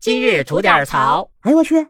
[0.00, 1.30] 今日吐点槽。
[1.42, 1.86] 哎呦我去！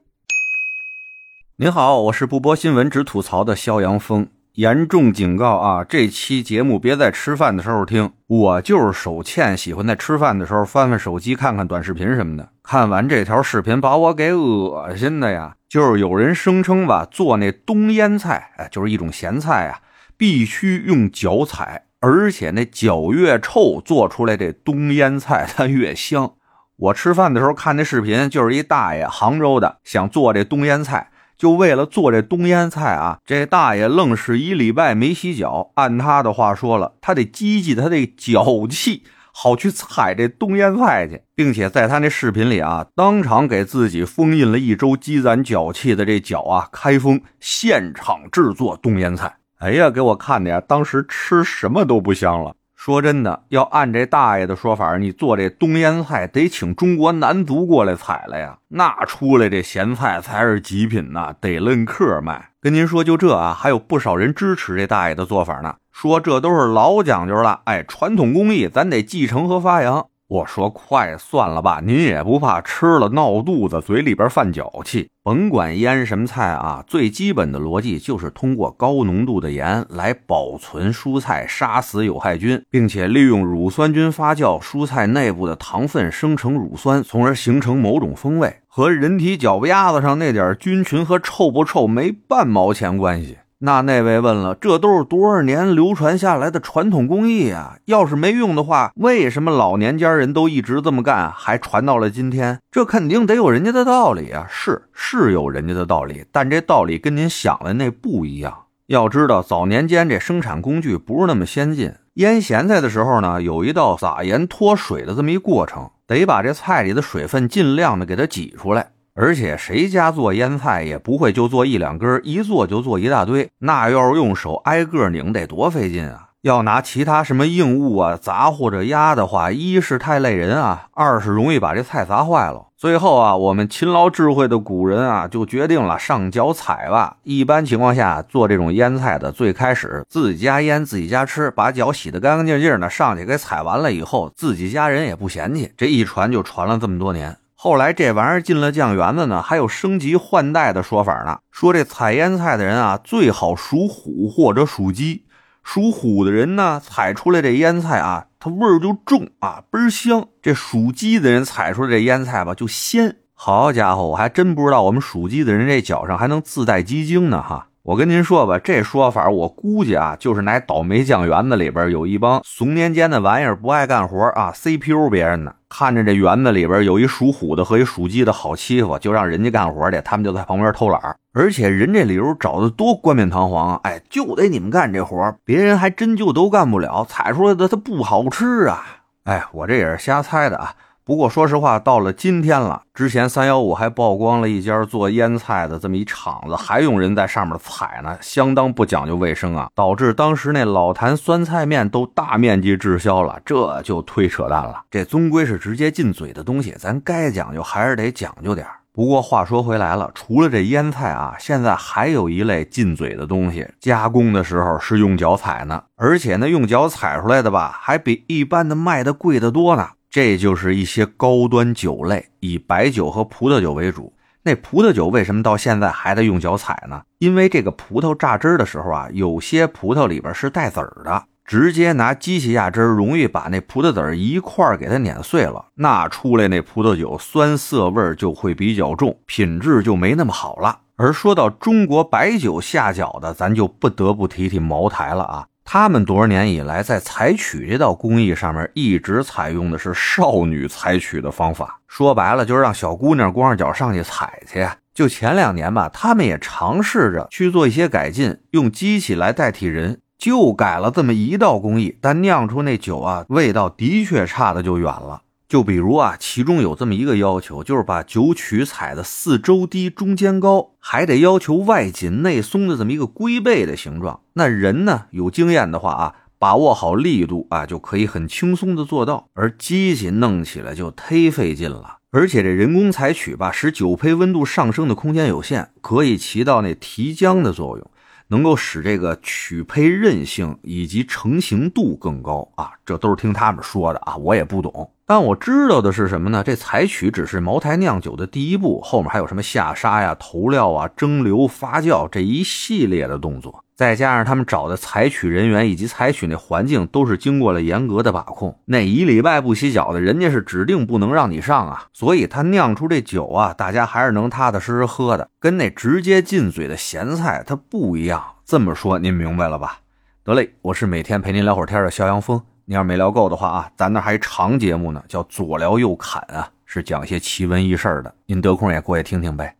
[1.59, 4.27] 您好，我是不播新闻只吐槽的肖阳峰。
[4.55, 5.85] 严重警告啊！
[5.85, 8.13] 这期节目别在吃饭的时候听。
[8.27, 12.49] 我就是手欠，喜欢在吃饭的时候翻翻手机，看看短视频什么的。
[12.65, 15.55] 看完这条视频，把我给恶心的呀！
[15.69, 19.79] 就是有人声称吧，做那冬腌菜，哎，就是一种咸菜啊，
[20.17, 26.33] 必须用脚踩，而且那脚越臭，做出来这冬腌菜它越香。
[26.81, 31.11] 我吃饭的时候看那视频，就是一大爷，杭州的，想做这冬腌菜。
[31.37, 35.73] 就为了做这冬腌菜啊，这大爷愣是一礼拜没洗脚。
[35.75, 49.37] 按他的话说了，他得积积他的脚气，好去采这冬腌菜去，并且在他那视频里啊，当场给自己封印了一周积攒脚气的这脚啊开封，现场制作冬腌菜。
[49.59, 52.55] 哎呀，给我看的呀，当时吃什么都不香了。
[52.83, 62.53] 说真的，要按这大爷的说法，你做这冬腌菜得请中国男足过来采了呀，那出来这咸菜才是极品呐，得论克卖。
[62.59, 70.07] 跟您说，就这啊，还有不少人支持这大爷的做法呢，说这都是老讲究了，哎，传统工艺咱得继承和发扬。
[70.31, 75.09] 我说快算了吧，您也不怕吃了闹肚子，嘴里边犯脚气？
[75.25, 93.39] 甭管腌什么菜啊，最基本的逻辑就是通过高浓度的盐来保存蔬菜，杀死有害菌，并且利用乳酸菌发酵蔬菜内部的糖分生成乳酸，从而形成某种风味，和人体脚丫子上那点菌群和臭不臭没半毛钱关系。
[93.63, 97.77] 那那位问了，这都是多少年流传下来的传统工艺啊！
[97.85, 102.59] 要是没用的话，为什么老年间人都一直这么干，还传到了今天？
[102.71, 104.47] 这肯定得有人家的道理啊！
[104.49, 108.65] 是是有人家的道理，但这道理跟您想的那不一样。
[108.87, 118.93] 要知道，早年间这生产工具不是那么先进，腌咸菜的时候呢，有一道撒盐脱水的这么一过程，得把这菜里的水分尽量的给它挤出来。
[119.15, 126.29] 而且谁家做腌菜也不会就做一两根，一做就做一大堆，那要是用手挨个拧，得多费劲啊！
[126.43, 132.69] 要拿其他什么硬物啊砸或者压的话，一是太累人啊，二是容易把这菜砸坏了。
[132.79, 137.19] 最后啊，我们勤劳智慧的古人啊，就决定了上脚踩吧。
[137.25, 145.71] 一般情况下，做这种腌菜的，最开始自己家腌，自己家吃，把脚洗得干干净净的，上去给踩完了以后，自己家人也不嫌弃。
[145.77, 147.37] 这一传就传了这么多年。
[147.63, 151.41] 后来这玩意儿进了酱园子呢，还有升级换代的说法呢。
[151.51, 155.27] 说这采腌菜的人啊，最好属虎或者属鸡。
[155.63, 160.27] 属虎的人呢，采出来这腌菜啊，它味儿就重啊，倍儿香。
[160.41, 163.17] 这属鸡的人采出来这腌菜吧，就鲜。
[163.35, 167.67] 好家伙，我还真不知道我们属鸡的人这脚上还能自带鸡精呢哈。
[167.91, 175.53] 我跟您说吧，这说法我估计啊，就是那倒霉酱园子里边有一帮怂年间的玩意儿，不爱干活啊，CPU 别人呢。
[175.69, 181.01] 看着这园子里边有一属虎的和一属鸡的好欺负，就让人家干活去，他们就在旁边偷懒
[181.33, 183.81] 而且人这理由找的多冠冕堂皇啊！
[183.83, 188.85] 哎，就得你们干这活别人还真就都干不了，采出来的它不好吃啊！
[189.25, 190.77] 哎，我这也是瞎猜的啊。
[191.11, 204.83] 不过说实话，到了今天了，之前三幺五还曝光了一家做腌菜的这么一厂子，还用人在上面踩呢，相当不讲究卫生啊，导致当时那老坛酸菜面都大面积滞销了，这就忒扯淡了。
[204.89, 219.89] 这终归是直接进嘴的东西，咱该讲究还是得讲究点不过话说回来了，除了这腌菜啊，现在还有一类进嘴的东西，加工的时候是用脚踩呢，而且呢，用脚踩出来的吧，还比一般的卖的贵得多呢。
[220.11, 224.13] 这就是一些高端酒类，以白酒和葡萄酒为主。
[224.43, 227.03] 那葡萄酒为什么到现在还得用脚踩呢？
[227.19, 240.81] 因为这个葡萄榨汁的时候啊，有些葡萄里边是带籽儿的，直接拿机器压汁容易把那葡萄籽儿一块儿给它碾碎了，那出来那葡萄酒酸涩味就会比较重，品质就没那么好了。
[240.97, 245.47] 而说到中国白酒下脚的，咱就不得不提提茅台了啊。
[245.65, 251.81] 他们多少年以来在采取这道工艺上面，一直采用的是少女采取的方法。
[251.87, 254.69] 说白了，就是让小姑娘光着脚上去采去。
[254.93, 265.23] 就前两年吧，他们也尝试着去做一些改进，用机器来代替人，就改了这么一道工艺，但酿出那酒啊，味道的确差的就远了。
[265.51, 274.21] 就比如啊，其中有这么一个要求，就是把酒曲采的四周低、中间高，还得要求外紧内松的这么一个龟背的形状。
[274.35, 279.27] 那人呢，有经验的话啊，把握好力度啊，就可以很轻松的做到。
[279.35, 287.91] 而机器弄起来就忒费劲了， 而且这人工采取吧，使酒胚温度上升的空间有限，可以起到那提浆的作用。
[288.29, 294.89] 能够使这个曲胚韧性以及成型度更高啊，这都是听他们说的啊，我也不懂。
[295.13, 296.45] 但我知道的是什么呢？
[296.47, 303.65] 这采取只是茅台酿酒的第一步，后面还有什么下沙呀、投料啊、蒸馏、发酵这一系列的动作。
[303.75, 311.87] 再加上他们找的采取人员以及采取那环境都是经过了严格的把控，那一礼拜不洗脚的，人家是指定不能让你上啊。
[311.93, 318.23] 所以他酿出这酒啊，大家还是能踏踏实实喝的，跟那直接进嘴的咸菜它不一样。
[318.45, 319.81] 这么说您明白了吧？
[320.23, 322.41] 得嘞，我是每天陪您聊会儿天的肖阳峰。
[322.71, 328.15] 你要没聊够的话啊，咱那还长节目呢，叫左聊右侃啊，是讲些奇闻异事的。
[328.27, 329.57] 您得空也过去听听呗。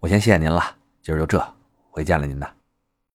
[0.00, 0.64] 我先谢谢您了，
[1.02, 1.46] 今儿就这，
[1.90, 2.63] 回见了您的。